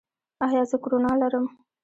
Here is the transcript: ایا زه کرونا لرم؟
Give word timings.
ایا 0.45 0.61
زه 0.69 0.77
کرونا 0.83 1.11
لرم؟ 1.21 1.45